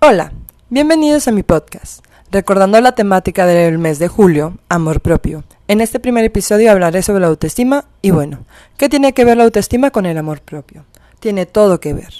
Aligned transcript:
Hola, 0.00 0.32
bienvenidos 0.70 1.26
a 1.26 1.32
mi 1.32 1.42
podcast. 1.42 2.04
Recordando 2.30 2.80
la 2.80 2.92
temática 2.92 3.46
del 3.46 3.78
mes 3.78 3.98
de 3.98 4.06
julio, 4.06 4.56
amor 4.68 5.00
propio. 5.00 5.42
En 5.66 5.80
este 5.80 5.98
primer 5.98 6.24
episodio 6.24 6.70
hablaré 6.70 7.02
sobre 7.02 7.22
la 7.22 7.26
autoestima 7.26 7.86
y 8.00 8.12
bueno, 8.12 8.46
¿qué 8.76 8.88
tiene 8.88 9.12
que 9.12 9.24
ver 9.24 9.38
la 9.38 9.42
autoestima 9.42 9.90
con 9.90 10.06
el 10.06 10.16
amor 10.16 10.40
propio? 10.40 10.84
Tiene 11.18 11.46
todo 11.46 11.80
que 11.80 11.94
ver. 11.94 12.14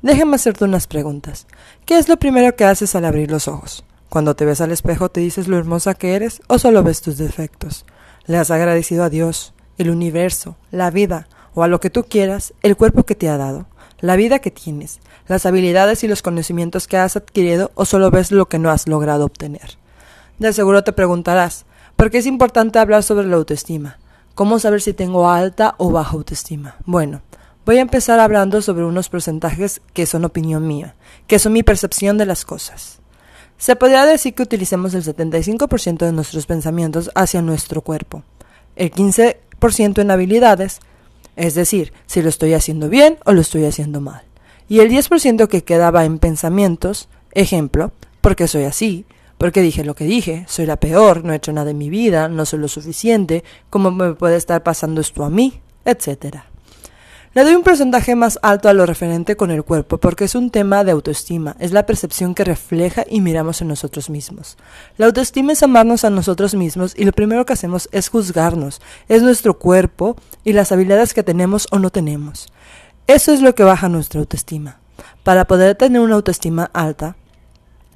Déjame 0.00 0.36
hacerte 0.36 0.64
unas 0.64 0.86
preguntas. 0.86 1.48
¿Qué 1.86 1.98
es 1.98 2.08
lo 2.08 2.18
primero 2.18 2.54
que 2.54 2.66
haces 2.66 2.94
al 2.94 3.04
abrir 3.04 3.32
los 3.32 3.48
ojos? 3.48 3.84
Cuando 4.08 4.36
te 4.36 4.44
ves 4.44 4.60
al 4.60 4.70
espejo 4.70 5.08
te 5.08 5.20
dices 5.20 5.48
lo 5.48 5.58
hermosa 5.58 5.94
que 5.94 6.14
eres 6.14 6.40
o 6.46 6.60
solo 6.60 6.84
ves 6.84 7.02
tus 7.02 7.18
defectos. 7.18 7.84
¿Le 8.26 8.36
has 8.38 8.52
agradecido 8.52 9.02
a 9.02 9.10
Dios, 9.10 9.54
el 9.76 9.90
universo, 9.90 10.54
la 10.70 10.92
vida 10.92 11.26
o 11.52 11.64
a 11.64 11.68
lo 11.68 11.80
que 11.80 11.90
tú 11.90 12.04
quieras, 12.04 12.54
el 12.62 12.76
cuerpo 12.76 13.02
que 13.02 13.16
te 13.16 13.28
ha 13.28 13.38
dado? 13.38 13.66
La 14.00 14.16
vida 14.16 14.38
que 14.38 14.50
tienes, 14.50 15.00
las 15.28 15.46
habilidades 15.46 16.04
y 16.04 16.08
los 16.08 16.22
conocimientos 16.22 16.86
que 16.86 16.96
has 16.96 17.16
adquirido 17.16 17.70
o 17.74 17.84
solo 17.84 18.10
ves 18.10 18.32
lo 18.32 18.48
que 18.48 18.58
no 18.58 18.70
has 18.70 18.88
logrado 18.88 19.24
obtener. 19.24 19.78
De 20.38 20.52
seguro 20.52 20.84
te 20.84 20.92
preguntarás, 20.92 21.64
¿por 21.96 22.10
qué 22.10 22.18
es 22.18 22.26
importante 22.26 22.78
hablar 22.78 23.02
sobre 23.02 23.26
la 23.26 23.36
autoestima? 23.36 23.98
¿Cómo 24.34 24.58
saber 24.58 24.80
si 24.80 24.92
tengo 24.92 25.30
alta 25.30 25.74
o 25.78 25.92
baja 25.92 26.12
autoestima? 26.12 26.76
Bueno, 26.86 27.22
voy 27.64 27.78
a 27.78 27.82
empezar 27.82 28.18
hablando 28.18 28.62
sobre 28.62 28.84
unos 28.84 29.08
porcentajes 29.08 29.80
que 29.92 30.06
son 30.06 30.24
opinión 30.24 30.66
mía, 30.66 30.96
que 31.26 31.38
son 31.38 31.52
mi 31.52 31.62
percepción 31.62 32.18
de 32.18 32.26
las 32.26 32.44
cosas. 32.44 32.98
Se 33.58 33.76
podría 33.76 34.04
decir 34.04 34.34
que 34.34 34.42
utilicemos 34.42 34.92
el 34.94 35.04
75% 35.04 35.98
de 35.98 36.12
nuestros 36.12 36.46
pensamientos 36.46 37.10
hacia 37.14 37.42
nuestro 37.42 37.80
cuerpo, 37.82 38.24
el 38.74 38.90
15% 38.90 40.00
en 40.00 40.10
habilidades, 40.10 40.80
es 41.36 41.54
decir, 41.54 41.92
si 42.06 42.22
lo 42.22 42.28
estoy 42.28 42.54
haciendo 42.54 42.88
bien 42.88 43.18
o 43.24 43.32
lo 43.32 43.40
estoy 43.40 43.64
haciendo 43.64 44.00
mal. 44.00 44.22
Y 44.68 44.80
el 44.80 44.90
10% 44.90 45.48
que 45.48 45.64
quedaba 45.64 46.04
en 46.04 46.18
pensamientos, 46.18 47.08
ejemplo, 47.32 47.92
porque 48.20 48.48
soy 48.48 48.64
así, 48.64 49.04
porque 49.38 49.60
dije 49.60 49.84
lo 49.84 49.94
que 49.94 50.04
dije, 50.04 50.44
soy 50.48 50.66
la 50.66 50.76
peor, 50.76 51.24
no 51.24 51.32
he 51.32 51.36
hecho 51.36 51.52
nada 51.52 51.70
en 51.70 51.78
mi 51.78 51.90
vida, 51.90 52.28
no 52.28 52.46
soy 52.46 52.60
lo 52.60 52.68
suficiente, 52.68 53.44
cómo 53.68 53.90
me 53.90 54.14
puede 54.14 54.36
estar 54.36 54.62
pasando 54.62 55.00
esto 55.00 55.24
a 55.24 55.30
mí, 55.30 55.60
etcétera. 55.84 56.46
Le 57.34 57.42
doy 57.42 57.56
un 57.56 57.64
porcentaje 57.64 58.14
más 58.14 58.38
alto 58.42 58.68
a 58.68 58.72
lo 58.74 58.86
referente 58.86 59.34
con 59.34 59.50
el 59.50 59.64
cuerpo 59.64 59.98
porque 59.98 60.22
es 60.22 60.36
un 60.36 60.50
tema 60.50 60.84
de 60.84 60.92
autoestima, 60.92 61.56
es 61.58 61.72
la 61.72 61.84
percepción 61.84 62.32
que 62.32 62.44
refleja 62.44 63.04
y 63.10 63.20
miramos 63.20 63.60
en 63.60 63.66
nosotros 63.66 64.08
mismos. 64.08 64.56
La 64.98 65.06
autoestima 65.06 65.50
es 65.50 65.64
amarnos 65.64 66.04
a 66.04 66.10
nosotros 66.10 66.54
mismos 66.54 66.94
y 66.96 67.04
lo 67.04 67.10
primero 67.10 67.44
que 67.44 67.52
hacemos 67.52 67.88
es 67.90 68.08
juzgarnos, 68.08 68.80
es 69.08 69.24
nuestro 69.24 69.58
cuerpo 69.58 70.14
y 70.44 70.52
las 70.52 70.70
habilidades 70.70 71.12
que 71.12 71.24
tenemos 71.24 71.66
o 71.72 71.80
no 71.80 71.90
tenemos. 71.90 72.52
Eso 73.08 73.32
es 73.32 73.42
lo 73.42 73.56
que 73.56 73.64
baja 73.64 73.88
nuestra 73.88 74.20
autoestima. 74.20 74.78
Para 75.24 75.46
poder 75.48 75.74
tener 75.74 76.02
una 76.02 76.14
autoestima 76.14 76.70
alta, 76.72 77.16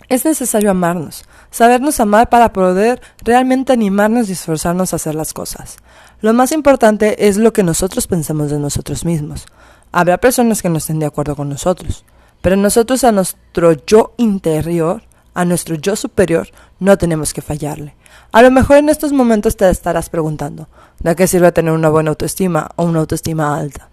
es 0.08 0.24
necesario 0.24 0.70
amarnos, 0.70 1.24
sabernos 1.50 2.00
amar 2.00 2.28
para 2.28 2.52
poder 2.52 3.00
realmente 3.22 3.72
animarnos 3.72 4.28
y 4.28 4.32
esforzarnos 4.32 4.92
a 4.92 4.96
hacer 4.96 5.14
las 5.14 5.34
cosas. 5.34 5.76
Lo 6.20 6.32
más 6.32 6.52
importante 6.52 7.28
es 7.28 7.36
lo 7.36 7.52
que 7.52 7.62
nosotros 7.62 8.06
pensamos 8.06 8.50
de 8.50 8.58
nosotros 8.58 9.04
mismos. 9.04 9.46
Habrá 9.92 10.18
personas 10.18 10.62
que 10.62 10.68
no 10.68 10.78
estén 10.78 10.98
de 10.98 11.06
acuerdo 11.06 11.36
con 11.36 11.48
nosotros, 11.48 12.04
pero 12.40 12.56
nosotros 12.56 13.04
a 13.04 13.12
nuestro 13.12 13.72
yo 13.86 14.14
interior, 14.16 15.02
a 15.34 15.44
nuestro 15.44 15.76
yo 15.76 15.96
superior, 15.96 16.48
no 16.80 16.98
tenemos 16.98 17.32
que 17.32 17.42
fallarle. 17.42 17.94
A 18.32 18.42
lo 18.42 18.50
mejor 18.50 18.78
en 18.78 18.88
estos 18.88 19.12
momentos 19.12 19.56
te 19.56 19.68
estarás 19.70 20.10
preguntando, 20.10 20.68
¿de 21.00 21.16
qué 21.16 21.26
sirve 21.26 21.52
tener 21.52 21.72
una 21.72 21.88
buena 21.88 22.10
autoestima 22.10 22.68
o 22.76 22.84
una 22.84 23.00
autoestima 23.00 23.56
alta? 23.56 23.88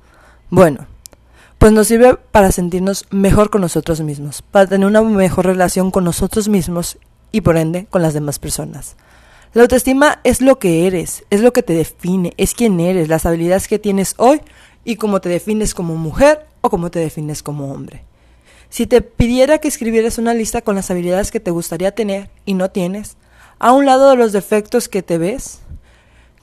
Bueno, 0.49 0.87
pues 1.65 1.73
nos 1.73 1.87
sirve 1.87 2.15
para 2.31 2.51
sentirnos 2.51 3.07
mejor 3.09 3.49
con 3.49 3.61
nosotros 3.61 3.99
mismos, 4.01 4.43
para 4.43 4.67
tener 4.67 4.85
una 4.85 5.01
mejor 5.01 5.47
relación 5.47 5.89
con 5.89 6.03
nosotros 6.03 6.47
mismos 6.47 6.99
y 7.31 7.41
por 7.41 7.57
ende 7.57 7.87
con 7.89 8.03
las 8.03 8.13
demás 8.13 8.37
personas. 8.37 8.97
La 9.55 9.63
autoestima 9.63 10.19
es 10.23 10.41
lo 10.41 10.59
que 10.59 10.85
eres, 10.85 11.23
es 11.31 11.41
lo 11.41 11.53
que 11.53 11.63
te 11.63 11.73
define, 11.73 12.35
es 12.37 12.53
quién 12.53 12.79
eres, 12.79 13.09
las 13.09 13.25
habilidades 13.25 13.67
que 13.67 13.79
tienes 13.79 14.13
hoy 14.17 14.41
y 14.83 14.97
cómo 14.97 15.21
te 15.21 15.29
defines 15.29 15.73
como 15.73 15.95
mujer 15.95 16.45
o 16.61 16.69
cómo 16.69 16.91
te 16.91 16.99
defines 16.99 17.41
como 17.41 17.73
hombre. 17.73 18.03
Si 18.69 18.85
te 18.85 19.01
pidiera 19.01 19.57
que 19.57 19.67
escribieras 19.67 20.19
una 20.19 20.35
lista 20.35 20.61
con 20.61 20.75
las 20.75 20.91
habilidades 20.91 21.31
que 21.31 21.39
te 21.39 21.49
gustaría 21.49 21.95
tener 21.95 22.29
y 22.45 22.53
no 22.53 22.69
tienes, 22.69 23.17
a 23.57 23.71
un 23.71 23.87
lado 23.87 24.11
de 24.11 24.17
los 24.17 24.33
defectos 24.33 24.87
que 24.87 25.01
te 25.01 25.17
ves, 25.17 25.61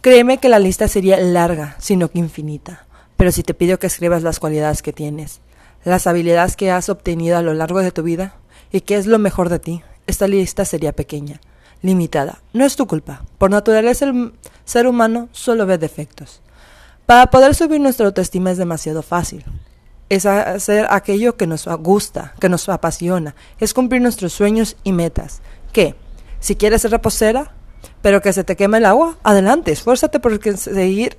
créeme 0.00 0.38
que 0.38 0.48
la 0.48 0.58
lista 0.58 0.88
sería 0.88 1.20
larga, 1.20 1.76
sino 1.78 2.10
que 2.10 2.18
infinita. 2.18 2.86
Pero 3.22 3.30
si 3.30 3.44
te 3.44 3.54
pido 3.54 3.78
que 3.78 3.86
escribas 3.86 4.24
las 4.24 4.40
cualidades 4.40 4.82
que 4.82 4.92
tienes, 4.92 5.42
las 5.84 6.08
habilidades 6.08 6.56
que 6.56 6.72
has 6.72 6.88
obtenido 6.88 7.38
a 7.38 7.42
lo 7.42 7.54
largo 7.54 7.78
de 7.78 7.92
tu 7.92 8.02
vida 8.02 8.34
y 8.72 8.80
qué 8.80 8.96
es 8.96 9.06
lo 9.06 9.20
mejor 9.20 9.48
de 9.48 9.60
ti, 9.60 9.84
esta 10.08 10.26
lista 10.26 10.64
sería 10.64 10.90
pequeña, 10.90 11.40
limitada. 11.82 12.42
No 12.52 12.64
es 12.64 12.74
tu 12.74 12.88
culpa. 12.88 13.22
Por 13.38 13.52
naturaleza 13.52 14.06
el 14.06 14.32
ser 14.64 14.88
humano 14.88 15.28
solo 15.30 15.66
ve 15.66 15.78
defectos. 15.78 16.40
Para 17.06 17.30
poder 17.30 17.54
subir 17.54 17.80
nuestra 17.80 18.06
autoestima 18.06 18.50
es 18.50 18.58
demasiado 18.58 19.02
fácil. 19.02 19.44
Es 20.08 20.26
hacer 20.26 20.88
aquello 20.90 21.36
que 21.36 21.46
nos 21.46 21.68
gusta, 21.78 22.34
que 22.40 22.48
nos 22.48 22.68
apasiona. 22.68 23.36
Es 23.60 23.72
cumplir 23.72 24.02
nuestros 24.02 24.32
sueños 24.32 24.76
y 24.82 24.90
metas. 24.90 25.42
¿Qué? 25.72 25.94
Si 26.40 26.56
quieres 26.56 26.82
ser 26.82 26.90
reposera, 26.90 27.52
pero 28.00 28.20
que 28.20 28.32
se 28.32 28.42
te 28.42 28.56
queme 28.56 28.78
el 28.78 28.84
agua, 28.84 29.16
adelante, 29.22 29.70
esfuérzate 29.70 30.18
por 30.18 30.42
seguir 30.58 31.18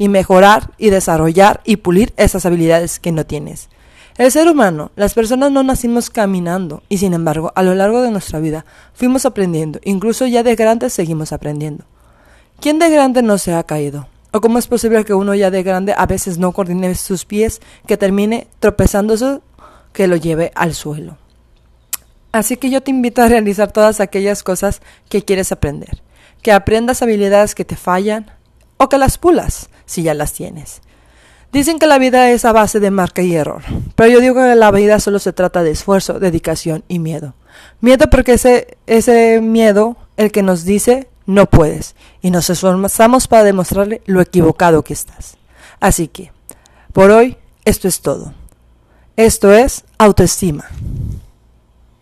y 0.00 0.08
mejorar 0.08 0.72
y 0.78 0.88
desarrollar 0.88 1.60
y 1.62 1.76
pulir 1.76 2.14
esas 2.16 2.46
habilidades 2.46 2.98
que 2.98 3.12
no 3.12 3.26
tienes. 3.26 3.68
El 4.16 4.32
ser 4.32 4.48
humano, 4.48 4.92
las 4.96 5.12
personas 5.12 5.52
no 5.52 5.62
nacimos 5.62 6.08
caminando 6.08 6.82
y 6.88 6.96
sin 6.96 7.12
embargo 7.12 7.52
a 7.54 7.62
lo 7.62 7.74
largo 7.74 8.00
de 8.00 8.10
nuestra 8.10 8.40
vida 8.40 8.64
fuimos 8.94 9.26
aprendiendo, 9.26 9.78
incluso 9.84 10.26
ya 10.26 10.42
de 10.42 10.56
grandes 10.56 10.94
seguimos 10.94 11.34
aprendiendo. 11.34 11.84
¿Quién 12.60 12.78
de 12.78 12.88
grande 12.88 13.20
no 13.20 13.36
se 13.36 13.52
ha 13.52 13.62
caído? 13.62 14.08
¿O 14.32 14.40
cómo 14.40 14.58
es 14.58 14.68
posible 14.68 15.04
que 15.04 15.12
uno 15.12 15.34
ya 15.34 15.50
de 15.50 15.62
grande 15.62 15.92
a 15.94 16.06
veces 16.06 16.38
no 16.38 16.52
coordine 16.52 16.94
sus 16.94 17.26
pies, 17.26 17.60
que 17.86 17.98
termine 17.98 18.48
tropezándose, 18.58 19.40
que 19.92 20.06
lo 20.06 20.16
lleve 20.16 20.50
al 20.54 20.72
suelo? 20.72 21.18
Así 22.32 22.56
que 22.56 22.70
yo 22.70 22.80
te 22.80 22.90
invito 22.90 23.20
a 23.20 23.28
realizar 23.28 23.70
todas 23.70 24.00
aquellas 24.00 24.42
cosas 24.42 24.80
que 25.10 25.22
quieres 25.26 25.52
aprender, 25.52 26.02
que 26.40 26.52
aprendas 26.52 27.02
habilidades 27.02 27.54
que 27.54 27.66
te 27.66 27.76
fallan 27.76 28.30
o 28.78 28.88
que 28.88 28.96
las 28.96 29.18
pulas 29.18 29.68
si 29.90 30.04
ya 30.04 30.14
las 30.14 30.32
tienes. 30.32 30.82
Dicen 31.52 31.80
que 31.80 31.88
la 31.88 31.98
vida 31.98 32.30
es 32.30 32.44
a 32.44 32.52
base 32.52 32.78
de 32.78 32.92
marca 32.92 33.22
y 33.22 33.34
error, 33.34 33.62
pero 33.96 34.08
yo 34.08 34.20
digo 34.20 34.36
que 34.36 34.54
la 34.54 34.70
vida 34.70 35.00
solo 35.00 35.18
se 35.18 35.32
trata 35.32 35.64
de 35.64 35.72
esfuerzo, 35.72 36.20
dedicación 36.20 36.84
y 36.86 37.00
miedo. 37.00 37.34
Miedo 37.80 38.08
porque 38.08 38.34
ese, 38.34 38.78
ese 38.86 39.40
miedo 39.40 39.96
el 40.16 40.30
que 40.30 40.44
nos 40.44 40.64
dice 40.64 41.08
no 41.26 41.46
puedes 41.46 41.96
y 42.22 42.30
nos 42.30 42.50
esforzamos 42.50 43.26
para 43.26 43.42
demostrarle 43.42 44.00
lo 44.06 44.20
equivocado 44.20 44.84
que 44.84 44.92
estás. 44.92 45.36
Así 45.80 46.06
que, 46.06 46.30
por 46.92 47.10
hoy, 47.10 47.36
esto 47.64 47.88
es 47.88 48.00
todo. 48.00 48.32
Esto 49.16 49.52
es 49.52 49.84
autoestima. 49.98 50.66